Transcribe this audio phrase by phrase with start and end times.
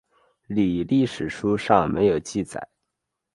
[0.47, 2.67] 李历史书上没有记载。